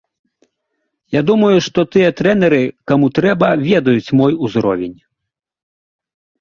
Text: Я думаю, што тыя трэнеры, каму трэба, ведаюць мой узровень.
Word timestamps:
Я 1.15 1.21
думаю, 1.29 1.57
што 1.65 1.79
тыя 1.97 2.09
трэнеры, 2.23 2.61
каму 2.93 3.11
трэба, 3.21 3.53
ведаюць 3.69 4.13
мой 4.23 4.33
узровень. 4.49 4.99